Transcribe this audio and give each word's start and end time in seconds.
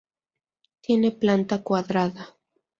Tiene 0.81 1.11
planta 1.11 1.61
cuadrada. 1.61 2.35